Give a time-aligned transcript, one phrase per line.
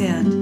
[0.00, 0.39] Pferd.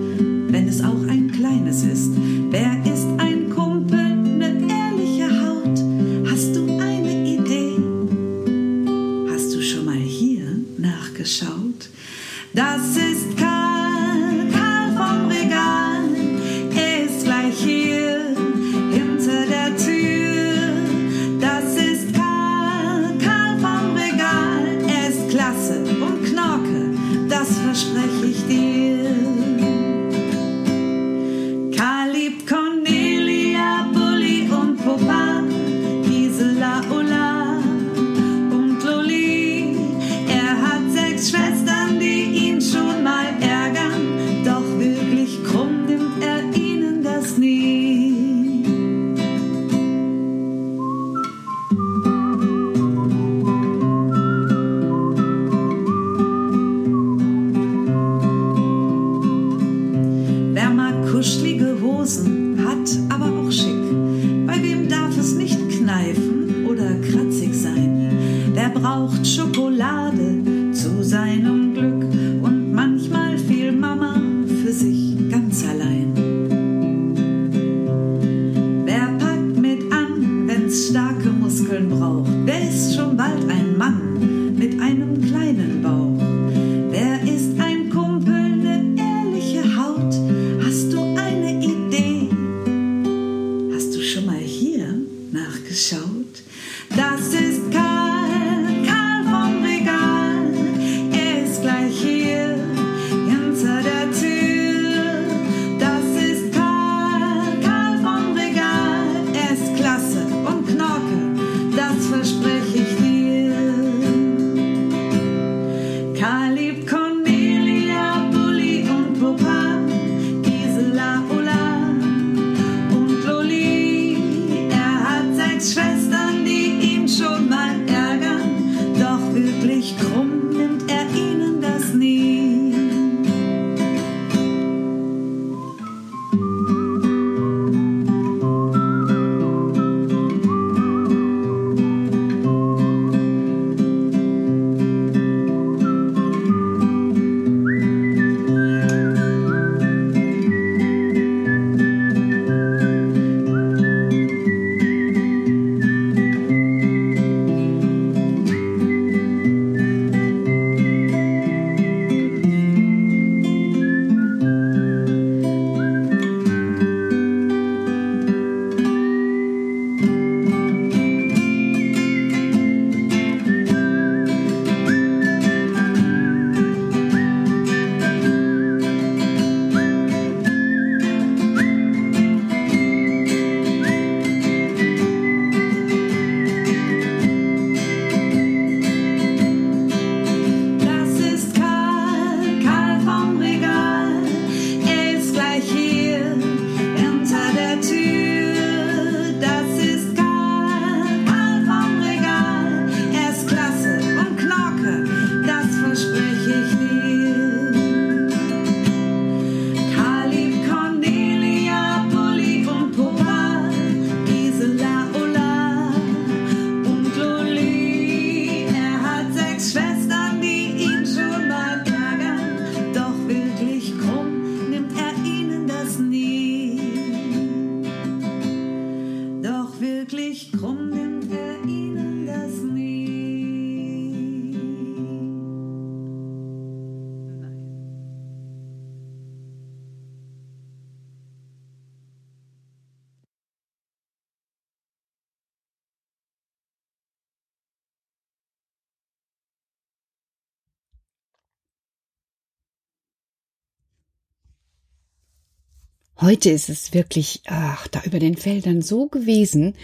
[256.21, 259.75] Heute ist es wirklich, ach, da über den Feldern so gewesen,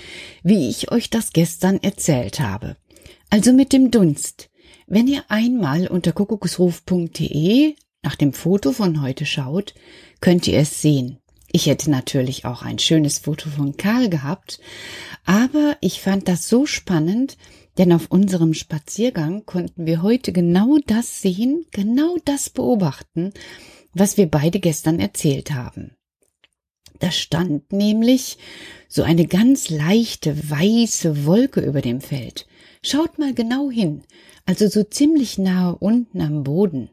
[0.43, 2.77] wie ich euch das gestern erzählt habe.
[3.31, 4.51] Also mit dem Dunst.
[4.89, 9.75] Wenn ihr einmal unter kuckucksruf.de nach dem Foto von heute schaut,
[10.21, 11.19] könnt ihr es sehen.
[11.53, 14.59] Ich hätte natürlich auch ein schönes Foto von Karl gehabt,
[15.25, 17.37] aber ich fand das so spannend,
[17.79, 23.33] denn auf unserem Spaziergang konnten wir heute genau das sehen, genau das beobachten,
[23.93, 25.93] was wir beide gestern erzählt haben.
[27.01, 28.39] Da stand nämlich
[28.89, 32.47] so eine ganz leichte weiße Wolke über dem Feld.
[32.83, 34.05] Schaut mal genau hin,
[34.47, 36.91] also so ziemlich nahe unten am Boden.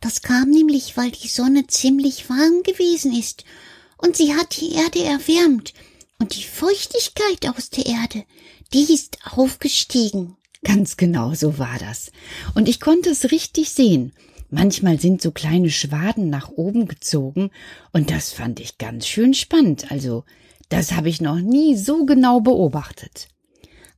[0.00, 3.44] Das kam nämlich, weil die Sonne ziemlich warm gewesen ist
[3.96, 5.72] und sie hat die Erde erwärmt
[6.18, 8.24] und die Feuchtigkeit aus der Erde,
[8.72, 10.36] die ist aufgestiegen.
[10.62, 12.10] Ganz genau so war das.
[12.54, 14.12] Und ich konnte es richtig sehen.
[14.50, 17.50] Manchmal sind so kleine Schwaden nach oben gezogen,
[17.92, 19.90] und das fand ich ganz schön spannend.
[19.90, 20.24] Also,
[20.68, 23.28] das habe ich noch nie so genau beobachtet.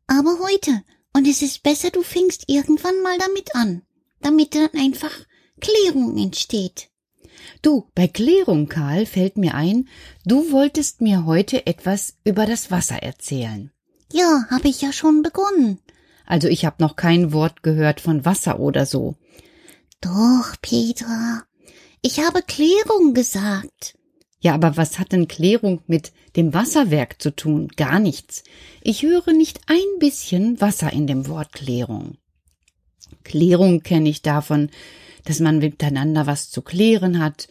[0.07, 0.83] Aber heute,
[1.13, 3.83] und es ist besser, du fängst irgendwann mal damit an,
[4.21, 5.13] damit dann einfach
[5.61, 6.91] Klärung entsteht.
[7.63, 9.89] Du, bei Klärung, Karl, fällt mir ein,
[10.25, 13.71] du wolltest mir heute etwas über das Wasser erzählen.
[14.13, 15.79] Ja, habe ich ja schon begonnen.
[16.27, 19.17] Also ich habe noch kein Wort gehört von Wasser oder so.
[20.07, 21.43] Doch, Petra,
[22.01, 23.99] ich habe Klärung gesagt.
[24.39, 27.69] Ja, aber was hat denn Klärung mit dem Wasserwerk zu tun?
[27.77, 28.45] Gar nichts.
[28.83, 32.19] Ich höre nicht ein bisschen Wasser in dem Wort Klärung.
[33.25, 34.71] Klärung kenne ich davon,
[35.25, 37.49] dass man miteinander was zu klären hat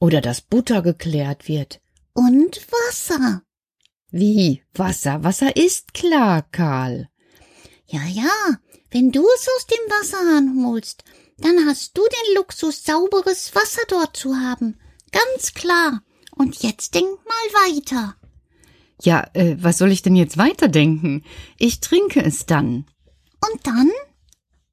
[0.00, 1.80] oder dass Butter geklärt wird.
[2.14, 3.42] Und Wasser.
[4.10, 4.62] Wie?
[4.74, 5.22] Wasser?
[5.22, 7.08] Wasser ist klar, Karl.
[7.86, 8.58] Ja, ja,
[8.90, 11.04] wenn du es aus dem Wasserhahn holst,
[11.42, 14.78] dann hast du den Luxus, sauberes Wasser dort zu haben.
[15.10, 16.02] Ganz klar.
[16.34, 18.16] Und jetzt denk mal weiter.
[19.02, 21.24] Ja, äh, was soll ich denn jetzt weiterdenken?
[21.58, 22.86] Ich trinke es dann.
[23.40, 23.90] Und dann?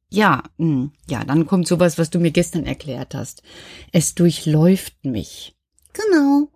[0.10, 3.44] Ja, mh, hm, ja, dann kommt sowas, was du mir gestern erklärt hast.
[3.92, 5.56] Es durchläuft mich.
[5.94, 6.51] Genau.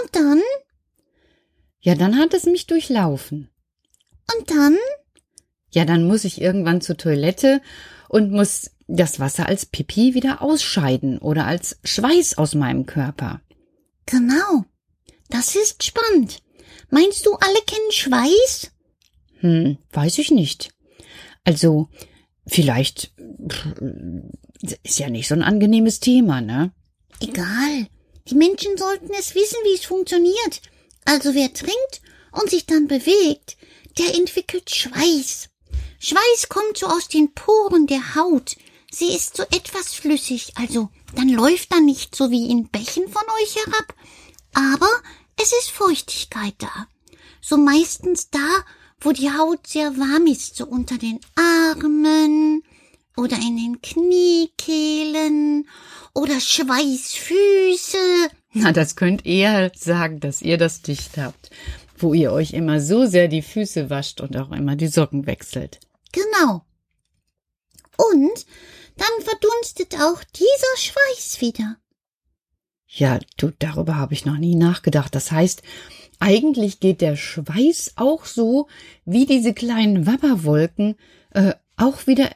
[0.00, 0.42] Und dann?
[1.80, 3.50] Ja, dann hat es mich durchlaufen.
[4.36, 4.78] Und dann?
[5.72, 7.60] Ja, dann muss ich irgendwann zur Toilette
[8.08, 13.40] und muss das Wasser als Pipi wieder ausscheiden oder als Schweiß aus meinem Körper.
[14.06, 14.64] Genau.
[15.30, 16.42] Das ist spannend.
[16.90, 18.70] Meinst du, alle kennen Schweiß?
[19.40, 20.70] Hm, weiß ich nicht.
[21.44, 21.88] Also,
[22.46, 23.12] vielleicht
[24.82, 26.72] ist ja nicht so ein angenehmes Thema, ne?
[27.20, 27.86] Egal.
[28.28, 30.60] Die Menschen sollten es wissen, wie es funktioniert.
[31.04, 32.02] Also wer trinkt
[32.32, 33.56] und sich dann bewegt,
[33.98, 35.48] der entwickelt Schweiß.
[36.04, 38.56] Schweiß kommt so aus den Poren der Haut.
[38.90, 43.22] Sie ist so etwas flüssig, also dann läuft da nicht so wie in Bächen von
[43.40, 43.94] euch herab,
[44.52, 44.88] aber
[45.40, 46.88] es ist Feuchtigkeit da.
[47.40, 48.64] So meistens da,
[49.00, 52.64] wo die Haut sehr warm ist, so unter den Armen
[53.16, 55.68] oder in den Kniekehlen
[56.14, 58.28] oder Schweißfüße.
[58.54, 61.50] Na, das könnt ihr sagen, dass ihr das dicht habt,
[61.96, 65.78] wo ihr euch immer so sehr die Füße wascht und auch immer die Socken wechselt.
[66.12, 66.64] Genau.
[67.96, 68.46] Und
[68.96, 71.76] dann verdunstet auch dieser Schweiß wieder.
[72.86, 75.14] Ja, du, darüber habe ich noch nie nachgedacht.
[75.14, 75.62] Das heißt,
[76.18, 78.68] eigentlich geht der Schweiß auch so
[79.04, 80.96] wie diese kleinen Wabberwolken
[81.30, 82.30] äh, auch wieder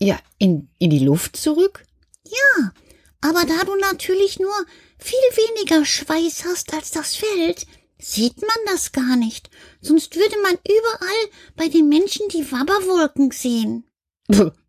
[0.00, 1.84] ja in, in die Luft zurück?
[2.24, 2.72] Ja,
[3.20, 4.54] aber da du natürlich nur
[4.98, 7.66] viel weniger Schweiß hast als das Feld,
[7.98, 9.50] sieht man das gar nicht.
[9.80, 13.84] Sonst würde man überall bei den Menschen die Wabberwolken sehen.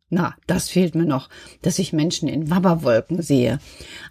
[0.10, 1.30] Na, das fehlt mir noch,
[1.62, 3.60] dass ich Menschen in Wabberwolken sehe.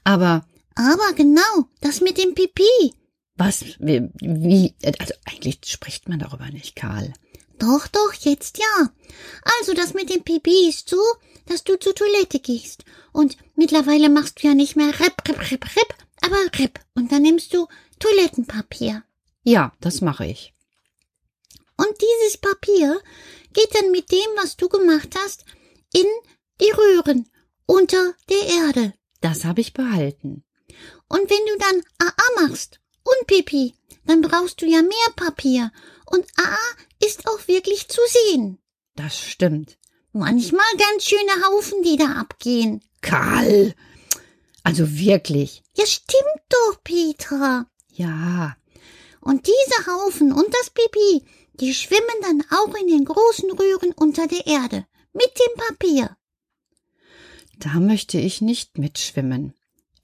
[0.04, 0.46] Aber.
[0.74, 2.94] Aber genau, das mit dem Pipi.
[3.36, 3.64] Was?
[3.78, 4.74] Wie, wie?
[4.84, 7.12] Also eigentlich spricht man darüber nicht, Karl.
[7.58, 8.90] Doch, doch, jetzt ja.
[9.58, 11.00] Also das mit dem Pipi ist so,
[11.46, 12.84] dass du zur Toilette gehst.
[13.12, 16.78] Und mittlerweile machst du ja nicht mehr Rip, Rip, Rip, Rip, aber Rip.
[16.94, 17.66] Und dann nimmst du
[17.98, 19.02] Toilettenpapier.
[19.48, 20.52] Ja, das mache ich.
[21.78, 23.00] Und dieses Papier
[23.54, 25.46] geht dann mit dem, was du gemacht hast,
[25.94, 26.04] in
[26.60, 27.30] die Röhren
[27.64, 28.92] unter der Erde.
[29.22, 30.44] Das habe ich behalten.
[31.08, 33.74] Und wenn du dann AA machst und Pipi,
[34.04, 35.72] dann brauchst du ja mehr Papier.
[36.04, 38.58] Und AA ist auch wirklich zu sehen.
[38.96, 39.78] Das stimmt.
[40.12, 42.82] Manchmal ganz schöne Haufen, die da abgehen.
[43.00, 43.74] Karl!
[44.62, 45.62] Also wirklich.
[45.74, 47.64] Ja, stimmt doch, Petra.
[47.94, 48.58] Ja.
[49.28, 51.22] Und diese Haufen und das Pipi,
[51.60, 56.16] die schwimmen dann auch in den großen Röhren unter der Erde mit dem Papier.
[57.58, 59.52] Da möchte ich nicht mitschwimmen.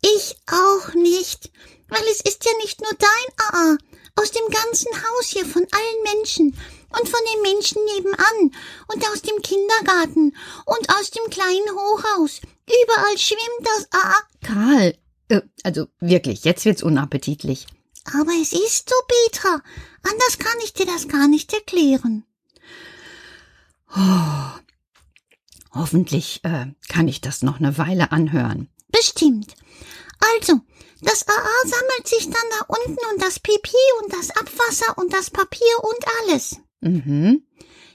[0.03, 1.51] Ich auch nicht,
[1.89, 3.79] weil es ist ja nicht nur dein AA,
[4.21, 6.55] aus dem ganzen Haus hier von allen Menschen
[6.91, 8.55] und von den Menschen nebenan
[8.93, 12.43] und aus dem Kindergarten und aus dem kleinen Hochhaus.
[12.67, 14.17] Überall schwimmt das AA.
[14.43, 14.99] Karl,
[15.31, 17.67] äh, also wirklich, jetzt wird's unappetitlich.
[18.13, 19.63] Aber es ist so, Petra.
[20.03, 22.25] Anders kann ich dir das gar nicht erklären.
[23.97, 24.61] Oh,
[25.73, 28.69] hoffentlich äh, kann ich das noch eine Weile anhören.
[28.89, 29.55] Bestimmt.
[30.37, 30.61] Also,
[31.01, 35.31] das AA sammelt sich dann da unten und das Pipi und das Abwasser und das
[35.31, 36.57] Papier und alles.
[36.81, 37.47] Mhm.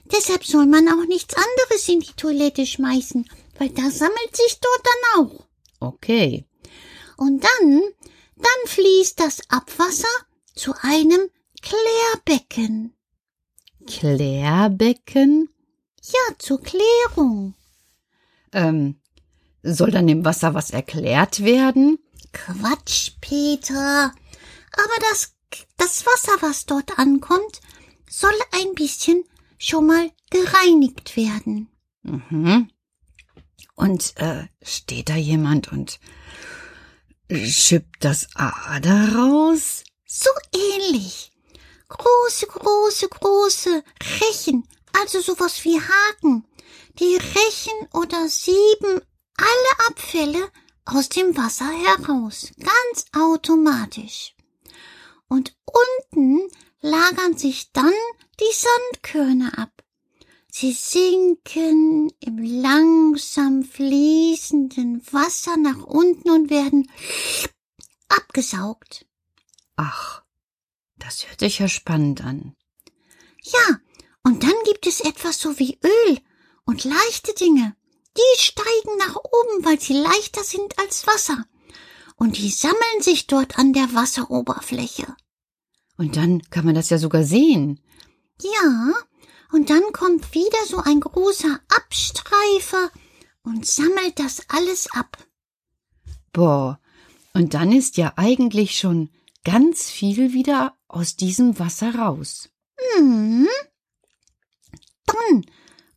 [0.04, 4.82] Deshalb soll man auch nichts anderes in die Toilette schmeißen, weil das sammelt sich dort
[4.84, 5.46] dann auch.
[5.80, 6.46] Okay.
[7.16, 7.82] Und dann,
[8.42, 10.08] dann fließt das Abwasser
[10.54, 11.28] zu einem
[11.62, 12.94] Klärbecken.
[13.86, 15.48] Klärbecken?
[16.02, 17.54] Ja, zur Klärung.
[18.52, 19.00] Ähm,
[19.62, 21.98] soll dann dem Wasser was erklärt werden?
[22.32, 24.12] Quatsch, Peter.
[24.72, 25.34] Aber das,
[25.76, 27.60] das Wasser, was dort ankommt,
[28.08, 29.24] soll ein bisschen
[29.58, 31.68] schon mal gereinigt werden.
[32.02, 32.70] Mhm.
[33.74, 36.00] Und äh, steht da jemand und
[37.30, 39.84] schippt das A daraus?
[40.06, 41.32] So ähnlich.
[41.88, 43.82] Große, große, große
[44.20, 44.66] Rechen,
[45.00, 46.44] also sowas wie Haken.
[46.98, 49.00] Die Rechen oder sieben
[49.36, 50.50] alle Abfälle
[50.84, 54.34] aus dem Wasser heraus, ganz automatisch.
[55.28, 57.92] Und unten lagern sich dann
[58.40, 59.79] die Sandkörner ab.
[60.52, 66.90] Sie sinken im langsam fließenden Wasser nach unten und werden
[68.08, 69.06] abgesaugt.
[69.76, 70.22] Ach,
[70.98, 72.56] das hört sich ja spannend an.
[73.42, 73.80] Ja,
[74.22, 76.18] und dann gibt es etwas so wie Öl
[76.64, 77.76] und leichte Dinge.
[78.16, 81.44] Die steigen nach oben, weil sie leichter sind als Wasser.
[82.16, 85.14] Und die sammeln sich dort an der Wasseroberfläche.
[85.96, 87.80] Und dann kann man das ja sogar sehen.
[88.42, 88.92] Ja,
[89.52, 92.90] und dann kommt wieder so ein großer Abstreifer
[93.42, 95.16] und sammelt das alles ab.
[96.32, 96.80] Boah,
[97.32, 99.10] und dann ist ja eigentlich schon
[99.44, 102.50] ganz viel wieder aus diesem Wasser raus.
[102.96, 103.48] Hm.
[105.06, 105.46] Dann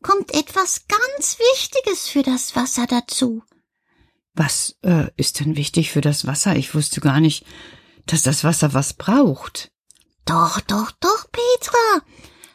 [0.01, 3.43] kommt etwas ganz Wichtiges für das Wasser dazu.
[4.33, 6.55] Was äh, ist denn wichtig für das Wasser?
[6.55, 7.45] Ich wusste gar nicht,
[8.05, 9.72] dass das Wasser was braucht.
[10.25, 12.05] Doch, doch, doch, Petra.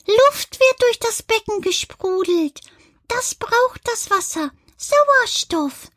[0.09, 2.61] Luft wird durch das Becken gesprudelt.
[3.09, 4.51] Das braucht das Wasser.
[4.77, 5.91] Sauerstoff.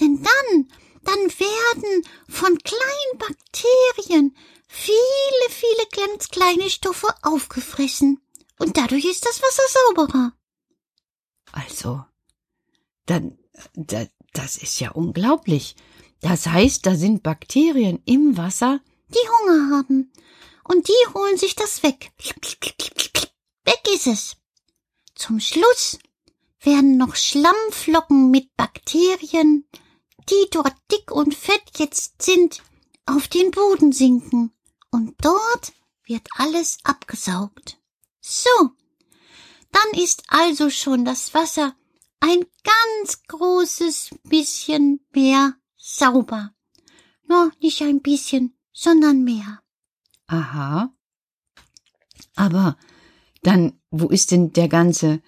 [0.00, 0.70] Denn dann,
[1.02, 4.36] dann werden von kleinen Bakterien
[4.68, 8.20] viele, viele ganz kleine Stoffe aufgefressen.
[8.58, 10.32] Und dadurch ist das Wasser sauberer.
[11.52, 12.04] Also,
[13.06, 13.38] dann,
[13.74, 15.76] da, das ist ja unglaublich.
[16.20, 20.12] Das heißt, da sind Bakterien im Wasser, die Hunger haben.
[20.64, 22.12] Und die holen sich das weg.
[23.68, 24.36] Weg ist es.
[25.14, 25.98] Zum Schluss
[26.62, 29.68] werden noch Schlammflocken mit Bakterien,
[30.30, 32.62] die dort dick und fett jetzt sind,
[33.04, 34.54] auf den Boden sinken.
[34.90, 37.76] Und dort wird alles abgesaugt.
[38.22, 38.70] So,
[39.70, 41.76] dann ist also schon das Wasser
[42.20, 46.54] ein ganz großes bisschen mehr sauber.
[47.26, 49.60] Nur nicht ein bisschen, sondern mehr.
[50.26, 50.90] Aha.
[52.34, 52.78] Aber
[53.48, 55.22] dann, wo ist denn der ganze,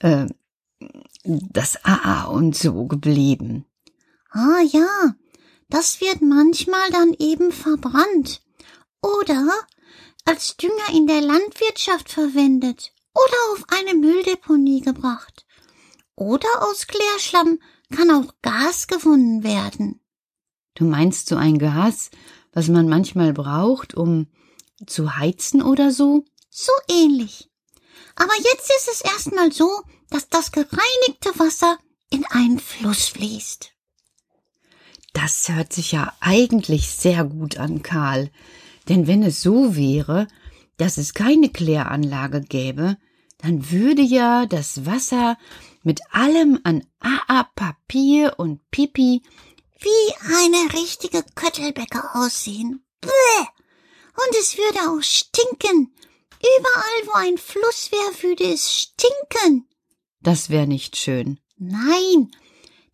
[0.00, 0.26] äh,
[1.24, 3.64] das AA und so geblieben?
[4.30, 5.14] Ah ja,
[5.70, 8.42] das wird manchmal dann eben verbrannt
[9.00, 9.48] oder
[10.26, 15.46] als Dünger in der Landwirtschaft verwendet oder auf eine Mülldeponie gebracht.
[16.14, 17.58] Oder aus Klärschlamm
[17.90, 20.00] kann auch Gas gewonnen werden.
[20.74, 22.10] Du meinst so ein Gas,
[22.52, 24.26] was man manchmal braucht, um
[24.86, 26.24] zu heizen oder so?
[26.50, 27.51] So ähnlich.
[28.16, 31.78] Aber jetzt ist es erstmal so, dass das gereinigte Wasser
[32.10, 33.72] in einen Fluss fließt.
[35.14, 38.30] Das hört sich ja eigentlich sehr gut an, Karl.
[38.88, 40.26] Denn wenn es so wäre,
[40.76, 42.96] dass es keine Kläranlage gäbe,
[43.38, 45.36] dann würde ja das Wasser
[45.82, 49.22] mit allem an AA, Papier und Pipi
[49.80, 52.84] wie eine richtige Köttelbäcker aussehen.
[53.00, 53.08] Bäh!
[54.14, 55.92] Und es würde auch stinken.
[56.42, 59.68] Überall, wo ein Fluss wäre, würde es stinken.
[60.20, 61.38] Das wäre nicht schön.
[61.56, 62.32] Nein,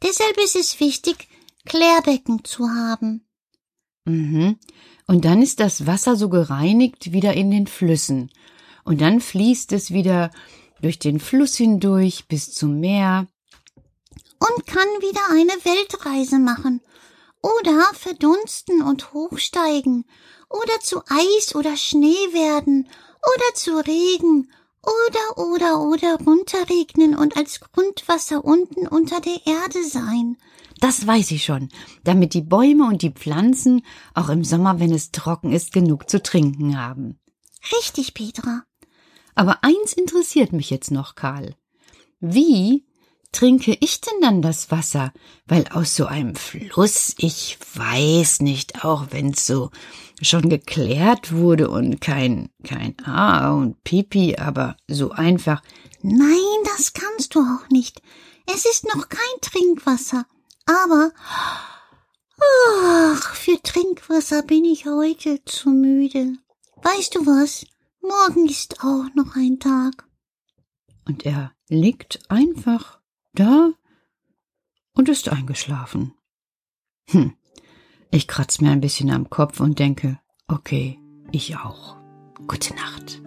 [0.02, 1.28] deshalb ist es wichtig,
[1.64, 3.26] Klärbecken zu haben.
[4.04, 4.58] Mhm.
[5.06, 8.30] Und dann ist das Wasser so gereinigt wieder in den Flüssen.
[8.84, 10.30] Und dann fließt es wieder
[10.82, 13.26] durch den Fluss hindurch bis zum Meer.
[14.38, 16.80] Und kann wieder eine Weltreise machen.
[17.42, 20.04] Oder verdunsten und hochsteigen.
[20.50, 22.88] Oder zu Eis oder Schnee werden.
[23.22, 24.50] Oder zu Regen
[24.82, 30.36] Oder, oder, oder runterregnen und als Grundwasser unten unter der Erde sein.
[30.80, 31.68] Das weiß ich schon,
[32.04, 33.82] damit die Bäume und die Pflanzen
[34.14, 37.18] auch im Sommer, wenn es trocken ist, genug zu trinken haben.
[37.76, 38.62] Richtig, Petra.
[39.34, 41.54] Aber eins interessiert mich jetzt noch, Karl.
[42.20, 42.86] Wie
[43.32, 45.12] trinke ich denn dann das Wasser?
[45.46, 49.70] Weil aus so einem Fluss, ich weiß nicht, auch wenn's so
[50.20, 55.62] schon geklärt wurde und kein, kein A und Pipi, aber so einfach.
[56.02, 58.02] Nein, das kannst du auch nicht.
[58.46, 60.26] Es ist noch kein Trinkwasser.
[60.66, 61.12] Aber,
[62.40, 66.34] ach, für Trinkwasser bin ich heute zu müde.
[66.82, 67.66] Weißt du was?
[68.00, 70.06] Morgen ist auch noch ein Tag.
[71.06, 72.97] Und er liegt einfach
[73.34, 73.70] da
[74.94, 76.14] und ist eingeschlafen.
[77.10, 77.34] Hm,
[78.10, 80.98] ich kratz mir ein bisschen am Kopf und denke, okay,
[81.30, 81.96] ich auch.
[82.46, 83.22] Gute Nacht.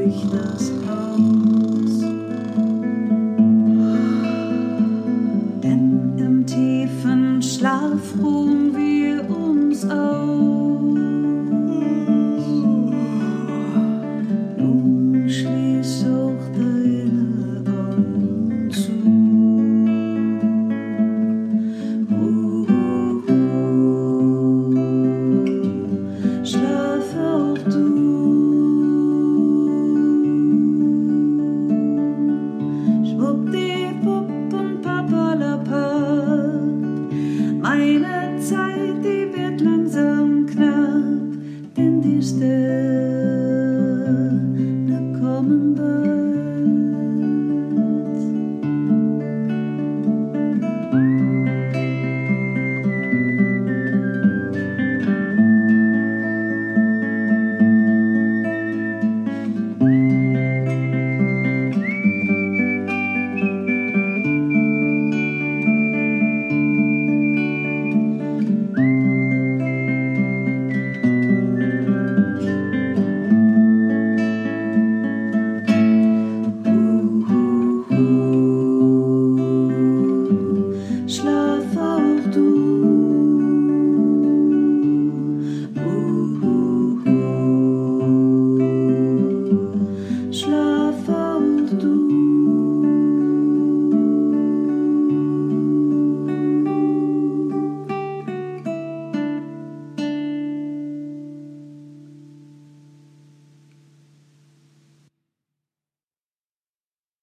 [0.00, 0.79] Durch das